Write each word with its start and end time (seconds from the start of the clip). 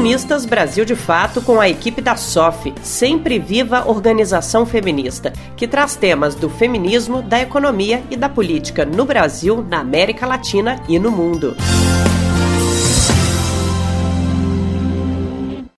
Colunistas 0.00 0.46
Brasil 0.46 0.82
de 0.82 0.96
Fato 0.96 1.42
com 1.42 1.60
a 1.60 1.68
equipe 1.68 2.00
da 2.00 2.16
SOF, 2.16 2.72
Sempre 2.82 3.38
Viva 3.38 3.86
Organização 3.86 4.64
Feminista, 4.64 5.30
que 5.54 5.68
traz 5.68 5.94
temas 5.94 6.34
do 6.34 6.48
feminismo, 6.48 7.20
da 7.20 7.38
economia 7.38 8.02
e 8.10 8.16
da 8.16 8.26
política 8.26 8.86
no 8.86 9.04
Brasil, 9.04 9.62
na 9.62 9.80
América 9.80 10.26
Latina 10.26 10.82
e 10.88 10.98
no 10.98 11.10
mundo. 11.10 11.54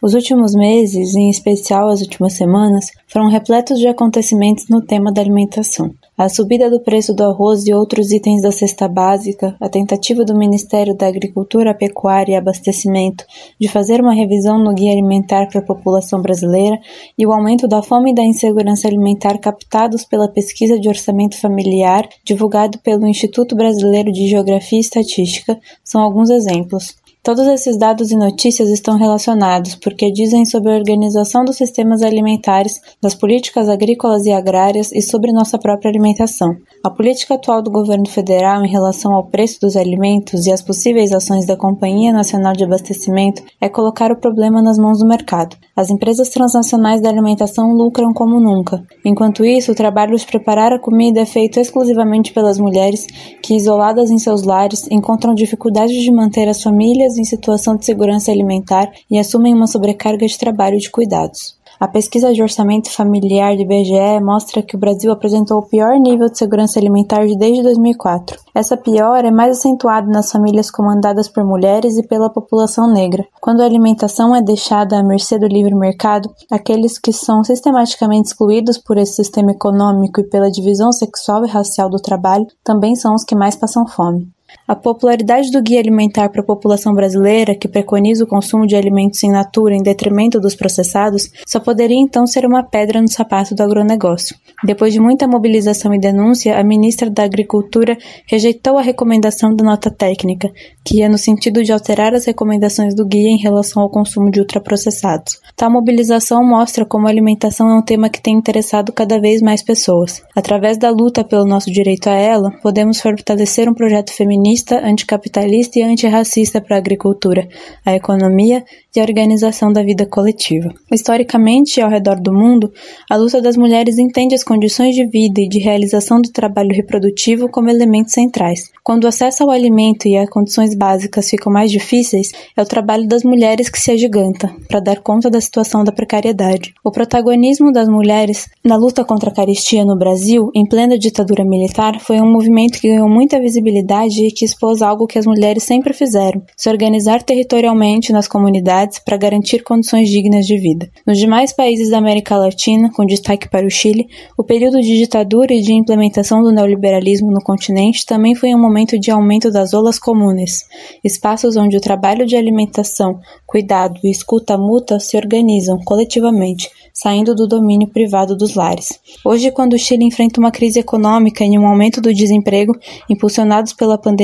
Os 0.00 0.14
últimos 0.14 0.54
meses, 0.54 1.14
em 1.14 1.28
especial 1.28 1.90
as 1.90 2.00
últimas 2.00 2.32
semanas, 2.32 2.86
foram 3.06 3.28
repletos 3.28 3.78
de 3.78 3.86
acontecimentos 3.86 4.66
no 4.70 4.80
tema 4.80 5.12
da 5.12 5.20
alimentação. 5.20 5.94
A 6.18 6.30
subida 6.30 6.70
do 6.70 6.80
preço 6.80 7.12
do 7.12 7.24
arroz 7.24 7.66
e 7.66 7.74
outros 7.74 8.10
itens 8.10 8.40
da 8.40 8.50
cesta 8.50 8.88
básica, 8.88 9.54
a 9.60 9.68
tentativa 9.68 10.24
do 10.24 10.34
Ministério 10.34 10.96
da 10.96 11.06
Agricultura, 11.06 11.74
Pecuária 11.74 12.32
e 12.32 12.36
Abastecimento 12.36 13.22
de 13.60 13.68
fazer 13.68 14.00
uma 14.00 14.14
revisão 14.14 14.58
no 14.58 14.72
guia 14.72 14.92
alimentar 14.92 15.46
para 15.46 15.60
a 15.60 15.64
população 15.64 16.22
brasileira 16.22 16.80
e 17.18 17.26
o 17.26 17.32
aumento 17.32 17.68
da 17.68 17.82
fome 17.82 18.12
e 18.12 18.14
da 18.14 18.22
insegurança 18.22 18.88
alimentar 18.88 19.36
captados 19.36 20.06
pela 20.06 20.26
pesquisa 20.26 20.80
de 20.80 20.88
orçamento 20.88 21.38
familiar 21.38 22.08
divulgado 22.24 22.78
pelo 22.78 23.06
Instituto 23.06 23.54
Brasileiro 23.54 24.10
de 24.10 24.26
Geografia 24.26 24.78
e 24.78 24.80
Estatística 24.80 25.60
são 25.84 26.00
alguns 26.00 26.30
exemplos. 26.30 26.96
Todos 27.26 27.44
esses 27.48 27.76
dados 27.76 28.12
e 28.12 28.16
notícias 28.16 28.68
estão 28.68 28.96
relacionados 28.96 29.74
porque 29.74 30.12
dizem 30.12 30.44
sobre 30.44 30.70
a 30.70 30.76
organização 30.76 31.44
dos 31.44 31.56
sistemas 31.56 32.00
alimentares, 32.00 32.80
das 33.02 33.16
políticas 33.16 33.68
agrícolas 33.68 34.26
e 34.26 34.30
agrárias 34.30 34.92
e 34.92 35.02
sobre 35.02 35.32
nossa 35.32 35.58
própria 35.58 35.90
alimentação. 35.90 36.54
A 36.84 36.88
política 36.88 37.34
atual 37.34 37.60
do 37.60 37.68
governo 37.68 38.08
federal 38.08 38.64
em 38.64 38.70
relação 38.70 39.12
ao 39.12 39.26
preço 39.26 39.60
dos 39.60 39.74
alimentos 39.76 40.46
e 40.46 40.52
as 40.52 40.62
possíveis 40.62 41.10
ações 41.10 41.44
da 41.44 41.56
Companhia 41.56 42.12
Nacional 42.12 42.52
de 42.52 42.62
Abastecimento 42.62 43.42
é 43.60 43.68
colocar 43.68 44.12
o 44.12 44.20
problema 44.20 44.62
nas 44.62 44.78
mãos 44.78 45.00
do 45.00 45.04
mercado. 45.08 45.56
As 45.74 45.90
empresas 45.90 46.28
transnacionais 46.28 47.00
da 47.02 47.08
alimentação 47.08 47.72
lucram 47.72 48.12
como 48.14 48.38
nunca. 48.38 48.84
Enquanto 49.04 49.44
isso, 49.44 49.72
o 49.72 49.74
trabalho 49.74 50.16
de 50.16 50.24
preparar 50.24 50.72
a 50.72 50.78
comida 50.78 51.22
é 51.22 51.26
feito 51.26 51.58
exclusivamente 51.58 52.32
pelas 52.32 52.56
mulheres 52.56 53.04
que, 53.42 53.56
isoladas 53.56 54.12
em 54.12 54.18
seus 54.18 54.44
lares, 54.44 54.86
encontram 54.92 55.34
dificuldade 55.34 56.00
de 56.00 56.12
manter 56.12 56.48
as 56.48 56.62
famílias 56.62 57.15
em 57.16 57.24
situação 57.24 57.76
de 57.76 57.84
segurança 57.84 58.30
alimentar 58.30 58.90
e 59.10 59.18
assumem 59.18 59.54
uma 59.54 59.66
sobrecarga 59.66 60.26
de 60.26 60.38
trabalho 60.38 60.76
e 60.76 60.80
de 60.80 60.90
cuidados. 60.90 61.56
A 61.78 61.86
pesquisa 61.86 62.32
de 62.32 62.42
orçamento 62.42 62.90
familiar 62.90 63.54
do 63.54 63.60
IBGE 63.60 64.18
mostra 64.22 64.62
que 64.62 64.74
o 64.74 64.78
Brasil 64.78 65.12
apresentou 65.12 65.58
o 65.58 65.68
pior 65.68 65.98
nível 66.00 66.30
de 66.30 66.38
segurança 66.38 66.78
alimentar 66.78 67.26
desde 67.36 67.62
2004. 67.62 68.38
Essa 68.54 68.78
piora 68.78 69.28
é 69.28 69.30
mais 69.30 69.58
acentuada 69.58 70.06
nas 70.10 70.32
famílias 70.32 70.70
comandadas 70.70 71.28
por 71.28 71.44
mulheres 71.44 71.98
e 71.98 72.06
pela 72.06 72.30
população 72.30 72.90
negra. 72.90 73.26
Quando 73.42 73.60
a 73.60 73.66
alimentação 73.66 74.34
é 74.34 74.40
deixada 74.40 74.98
à 74.98 75.02
mercê 75.02 75.38
do 75.38 75.46
livre 75.46 75.74
mercado, 75.74 76.30
aqueles 76.50 76.98
que 76.98 77.12
são 77.12 77.44
sistematicamente 77.44 78.28
excluídos 78.28 78.78
por 78.78 78.96
esse 78.96 79.12
sistema 79.12 79.50
econômico 79.50 80.20
e 80.20 80.28
pela 80.28 80.50
divisão 80.50 80.90
sexual 80.92 81.44
e 81.44 81.48
racial 81.48 81.90
do 81.90 81.98
trabalho 81.98 82.46
também 82.64 82.96
são 82.96 83.14
os 83.14 83.22
que 83.22 83.36
mais 83.36 83.54
passam 83.54 83.86
fome. 83.86 84.35
A 84.66 84.74
popularidade 84.74 85.50
do 85.50 85.62
Guia 85.62 85.80
Alimentar 85.80 86.28
para 86.28 86.40
a 86.40 86.44
população 86.44 86.92
brasileira, 86.92 87.54
que 87.54 87.68
preconiza 87.68 88.24
o 88.24 88.26
consumo 88.26 88.66
de 88.66 88.74
alimentos 88.74 89.22
in 89.22 89.30
natura 89.30 89.74
em 89.74 89.82
detrimento 89.82 90.40
dos 90.40 90.56
processados, 90.56 91.30
só 91.46 91.60
poderia 91.60 91.96
então 91.96 92.26
ser 92.26 92.44
uma 92.44 92.64
pedra 92.64 93.00
no 93.00 93.08
sapato 93.08 93.54
do 93.54 93.62
agronegócio. 93.62 94.36
Depois 94.64 94.92
de 94.92 94.98
muita 94.98 95.28
mobilização 95.28 95.94
e 95.94 96.00
denúncia, 96.00 96.58
a 96.58 96.64
ministra 96.64 97.08
da 97.10 97.24
Agricultura 97.24 97.96
rejeitou 98.26 98.76
a 98.78 98.82
recomendação 98.82 99.54
da 99.54 99.64
nota 99.64 99.90
técnica, 99.90 100.50
que 100.84 100.98
ia 100.98 101.08
no 101.08 101.18
sentido 101.18 101.62
de 101.62 101.72
alterar 101.72 102.14
as 102.14 102.24
recomendações 102.24 102.94
do 102.94 103.06
guia 103.06 103.28
em 103.28 103.38
relação 103.38 103.82
ao 103.82 103.90
consumo 103.90 104.30
de 104.30 104.40
ultraprocessados. 104.40 105.38
Tal 105.54 105.70
mobilização 105.70 106.42
mostra 106.42 106.84
como 106.84 107.06
a 107.06 107.10
alimentação 107.10 107.68
é 107.68 107.74
um 107.74 107.82
tema 107.82 108.08
que 108.08 108.20
tem 108.20 108.34
interessado 108.34 108.92
cada 108.92 109.20
vez 109.20 109.40
mais 109.42 109.62
pessoas. 109.62 110.22
Através 110.34 110.78
da 110.78 110.90
luta 110.90 111.22
pelo 111.22 111.44
nosso 111.44 111.70
direito 111.70 112.08
a 112.08 112.14
ela, 112.14 112.50
podemos 112.62 113.00
fortalecer 113.00 113.68
um 113.68 113.74
projeto 113.74 114.12
feminista, 114.12 114.45
anticapitalista 114.82 115.78
e 115.78 115.82
antirracista 115.82 116.60
para 116.60 116.76
a 116.76 116.78
agricultura, 116.78 117.48
a 117.84 117.94
economia 117.94 118.64
e 118.94 119.00
a 119.00 119.02
organização 119.02 119.72
da 119.72 119.82
vida 119.82 120.06
coletiva. 120.06 120.72
Historicamente, 120.90 121.80
ao 121.80 121.90
redor 121.90 122.20
do 122.20 122.32
mundo, 122.32 122.72
a 123.10 123.16
luta 123.16 123.40
das 123.40 123.56
mulheres 123.56 123.98
entende 123.98 124.34
as 124.34 124.44
condições 124.44 124.94
de 124.94 125.06
vida 125.06 125.40
e 125.40 125.48
de 125.48 125.58
realização 125.58 126.20
do 126.20 126.30
trabalho 126.30 126.74
reprodutivo 126.74 127.48
como 127.48 127.68
elementos 127.68 128.14
centrais. 128.14 128.70
Quando 128.82 129.04
o 129.04 129.08
acesso 129.08 129.42
ao 129.42 129.50
alimento 129.50 130.06
e 130.08 130.16
a 130.16 130.28
condições 130.28 130.74
básicas 130.74 131.28
ficam 131.28 131.52
mais 131.52 131.70
difíceis, 131.70 132.30
é 132.56 132.62
o 132.62 132.66
trabalho 132.66 133.06
das 133.06 133.22
mulheres 133.22 133.68
que 133.68 133.80
se 133.80 133.90
agiganta, 133.90 134.54
para 134.68 134.80
dar 134.80 135.00
conta 135.00 135.28
da 135.28 135.40
situação 135.40 135.84
da 135.84 135.92
precariedade. 135.92 136.72
O 136.84 136.90
protagonismo 136.90 137.72
das 137.72 137.88
mulheres 137.88 138.48
na 138.64 138.76
luta 138.76 139.04
contra 139.04 139.30
a 139.30 139.34
caristia 139.34 139.84
no 139.84 139.96
Brasil, 139.96 140.50
em 140.54 140.64
plena 140.64 140.98
ditadura 140.98 141.44
militar, 141.44 142.00
foi 142.00 142.20
um 142.20 142.30
movimento 142.30 142.80
que 142.80 142.88
ganhou 142.88 143.08
muita 143.08 143.40
visibilidade 143.40 144.25
que 144.30 144.44
expôs 144.44 144.82
algo 144.82 145.06
que 145.06 145.18
as 145.18 145.26
mulheres 145.26 145.62
sempre 145.62 145.92
fizeram: 145.92 146.42
se 146.56 146.68
organizar 146.68 147.22
territorialmente 147.22 148.12
nas 148.12 148.28
comunidades 148.28 148.98
para 148.98 149.16
garantir 149.16 149.62
condições 149.62 150.08
dignas 150.08 150.46
de 150.46 150.56
vida. 150.58 150.88
Nos 151.06 151.18
demais 151.18 151.52
países 151.52 151.90
da 151.90 151.98
América 151.98 152.36
Latina, 152.36 152.90
com 152.92 153.04
destaque 153.04 153.48
para 153.48 153.66
o 153.66 153.70
Chile, 153.70 154.08
o 154.36 154.44
período 154.44 154.80
de 154.80 154.96
ditadura 154.96 155.52
e 155.52 155.60
de 155.60 155.72
implementação 155.72 156.42
do 156.42 156.52
neoliberalismo 156.52 157.30
no 157.30 157.42
continente 157.42 158.06
também 158.06 158.34
foi 158.34 158.54
um 158.54 158.60
momento 158.60 158.98
de 158.98 159.10
aumento 159.10 159.50
das 159.50 159.74
olas 159.74 159.98
comunes, 159.98 160.66
espaços 161.02 161.56
onde 161.56 161.76
o 161.76 161.80
trabalho 161.80 162.26
de 162.26 162.36
alimentação, 162.36 163.20
cuidado 163.46 164.00
e 164.02 164.10
escuta 164.10 164.56
mútua 164.58 165.00
se 165.00 165.16
organizam 165.16 165.78
coletivamente, 165.84 166.70
saindo 166.92 167.34
do 167.34 167.46
domínio 167.46 167.88
privado 167.88 168.36
dos 168.36 168.54
lares. 168.54 168.98
Hoje, 169.24 169.50
quando 169.50 169.74
o 169.74 169.78
Chile 169.78 170.04
enfrenta 170.04 170.40
uma 170.40 170.50
crise 170.50 170.80
econômica 170.80 171.44
e 171.44 171.58
um 171.58 171.66
aumento 171.66 172.00
do 172.00 172.12
desemprego 172.12 172.72
impulsionados 173.08 173.72
pela 173.72 173.98
pandemia, 173.98 174.15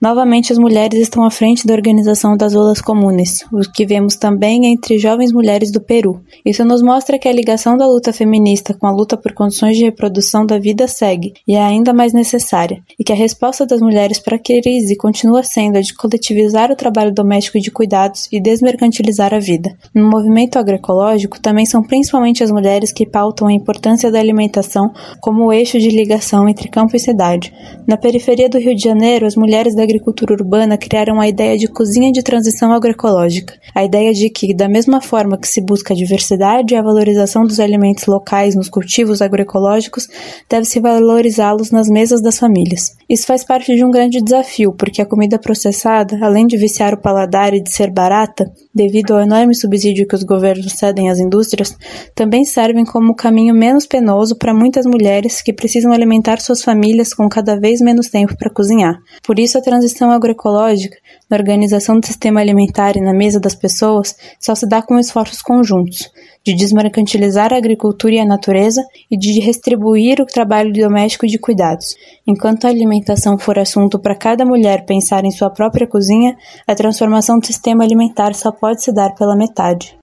novamente 0.00 0.52
as 0.52 0.58
mulheres 0.58 1.00
estão 1.00 1.24
à 1.24 1.30
frente 1.30 1.66
da 1.66 1.74
organização 1.74 2.36
das 2.36 2.54
olas 2.54 2.80
comunes, 2.80 3.44
o 3.52 3.60
que 3.72 3.86
vemos 3.86 4.16
também 4.16 4.66
entre 4.66 4.98
jovens 4.98 5.32
mulheres 5.32 5.70
do 5.70 5.80
Peru. 5.80 6.20
Isso 6.44 6.64
nos 6.64 6.82
mostra 6.82 7.18
que 7.18 7.28
a 7.28 7.32
ligação 7.32 7.76
da 7.76 7.86
luta 7.86 8.12
feminista 8.12 8.74
com 8.74 8.86
a 8.86 8.92
luta 8.92 9.16
por 9.16 9.32
condições 9.32 9.76
de 9.76 9.84
reprodução 9.84 10.44
da 10.44 10.58
vida 10.58 10.88
segue 10.88 11.32
e 11.46 11.54
é 11.54 11.62
ainda 11.62 11.92
mais 11.92 12.12
necessária, 12.12 12.82
e 12.98 13.04
que 13.04 13.12
a 13.12 13.16
resposta 13.16 13.64
das 13.64 13.80
mulheres 13.80 14.18
para 14.18 14.36
a 14.36 14.38
crise 14.38 14.96
continua 14.96 15.42
sendo 15.42 15.78
a 15.78 15.80
de 15.80 15.94
coletivizar 15.94 16.70
o 16.70 16.76
trabalho 16.76 17.12
doméstico 17.12 17.60
de 17.60 17.70
cuidados 17.70 18.28
e 18.32 18.40
desmercantilizar 18.40 19.32
a 19.32 19.38
vida. 19.38 19.76
No 19.94 20.08
movimento 20.08 20.58
agroecológico 20.58 21.40
também 21.40 21.66
são 21.66 21.82
principalmente 21.82 22.42
as 22.42 22.50
mulheres 22.50 22.92
que 22.92 23.06
pautam 23.06 23.48
a 23.48 23.52
importância 23.52 24.10
da 24.10 24.18
alimentação 24.18 24.92
como 25.20 25.44
o 25.44 25.52
eixo 25.52 25.78
de 25.78 25.90
ligação 25.90 26.48
entre 26.48 26.68
campo 26.68 26.96
e 26.96 26.98
cidade. 26.98 27.52
Na 27.86 27.96
periferia 27.96 28.48
do 28.48 28.58
Rio 28.58 28.74
de 28.74 28.82
Janeiro, 28.82 29.13
as 29.22 29.36
mulheres 29.36 29.74
da 29.74 29.82
agricultura 29.82 30.32
urbana 30.32 30.78
criaram 30.78 31.20
a 31.20 31.28
ideia 31.28 31.58
de 31.58 31.68
cozinha 31.68 32.10
de 32.10 32.22
transição 32.22 32.72
agroecológica, 32.72 33.54
a 33.74 33.84
ideia 33.84 34.14
de 34.14 34.30
que, 34.30 34.54
da 34.54 34.66
mesma 34.66 35.02
forma 35.02 35.36
que 35.36 35.46
se 35.46 35.60
busca 35.60 35.92
a 35.92 35.96
diversidade 35.96 36.72
e 36.72 36.76
a 36.76 36.82
valorização 36.82 37.44
dos 37.44 37.60
alimentos 37.60 38.06
locais 38.06 38.54
nos 38.54 38.70
cultivos 38.70 39.20
agroecológicos, 39.20 40.08
deve-se 40.48 40.80
valorizá-los 40.80 41.70
nas 41.70 41.88
mesas 41.88 42.22
das 42.22 42.38
famílias. 42.38 42.96
Isso 43.08 43.26
faz 43.26 43.44
parte 43.44 43.74
de 43.74 43.84
um 43.84 43.90
grande 43.90 44.22
desafio, 44.22 44.72
porque 44.72 45.02
a 45.02 45.06
comida 45.06 45.38
processada, 45.38 46.18
além 46.22 46.46
de 46.46 46.56
viciar 46.56 46.94
o 46.94 47.00
paladar 47.00 47.52
e 47.52 47.62
de 47.62 47.70
ser 47.70 47.90
barata, 47.90 48.50
devido 48.74 49.12
ao 49.12 49.20
enorme 49.20 49.54
subsídio 49.54 50.08
que 50.08 50.14
os 50.14 50.22
governos 50.22 50.72
cedem 50.72 51.10
às 51.10 51.18
indústrias, 51.18 51.76
também 52.14 52.44
servem 52.44 52.84
como 52.84 53.14
caminho 53.14 53.54
menos 53.54 53.86
penoso 53.86 54.36
para 54.36 54.54
muitas 54.54 54.86
mulheres 54.86 55.42
que 55.42 55.52
precisam 55.52 55.92
alimentar 55.92 56.40
suas 56.40 56.62
famílias 56.62 57.12
com 57.12 57.28
cada 57.28 57.58
vez 57.58 57.80
menos 57.80 58.08
tempo 58.08 58.36
para 58.36 58.50
cozinhar. 58.50 58.98
Por 59.22 59.38
isso, 59.38 59.58
a 59.58 59.62
transição 59.62 60.10
agroecológica, 60.10 60.96
na 61.28 61.36
organização 61.36 61.98
do 61.98 62.06
sistema 62.06 62.40
alimentar 62.40 62.96
e 62.96 63.00
na 63.00 63.12
mesa 63.12 63.40
das 63.40 63.54
pessoas, 63.54 64.16
só 64.38 64.54
se 64.54 64.68
dá 64.68 64.82
com 64.82 64.98
esforços 64.98 65.42
conjuntos, 65.42 66.10
de 66.44 66.54
desmercantilizar 66.54 67.52
a 67.52 67.56
agricultura 67.56 68.14
e 68.14 68.20
a 68.20 68.24
natureza 68.24 68.82
e 69.10 69.16
de 69.16 69.40
restribuir 69.40 70.20
o 70.20 70.26
trabalho 70.26 70.72
doméstico 70.72 71.26
de 71.26 71.38
cuidados. 71.38 71.96
Enquanto 72.26 72.66
a 72.66 72.70
alimentação 72.70 73.38
for 73.38 73.58
assunto 73.58 73.98
para 73.98 74.14
cada 74.14 74.44
mulher 74.44 74.84
pensar 74.84 75.24
em 75.24 75.30
sua 75.30 75.50
própria 75.50 75.86
cozinha, 75.86 76.36
a 76.66 76.74
transformação 76.74 77.38
do 77.38 77.46
sistema 77.46 77.84
alimentar 77.84 78.34
só 78.34 78.52
pode 78.52 78.82
se 78.82 78.92
dar 78.92 79.14
pela 79.14 79.36
metade. 79.36 79.96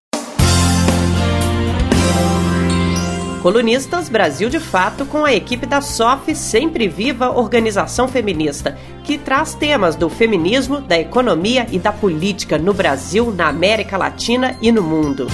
Colunistas 3.41 4.07
Brasil 4.07 4.49
de 4.49 4.59
Fato 4.59 5.03
com 5.03 5.25
a 5.25 5.33
equipe 5.33 5.65
da 5.65 5.81
SOF 5.81 6.35
Sempre 6.35 6.87
Viva 6.87 7.31
Organização 7.31 8.07
Feminista, 8.07 8.77
que 9.03 9.17
traz 9.17 9.55
temas 9.55 9.95
do 9.95 10.09
feminismo, 10.09 10.79
da 10.79 10.99
economia 10.99 11.65
e 11.71 11.79
da 11.79 11.91
política 11.91 12.59
no 12.59 12.71
Brasil, 12.71 13.33
na 13.33 13.47
América 13.47 13.97
Latina 13.97 14.55
e 14.61 14.71
no 14.71 14.83
mundo. 14.83 15.25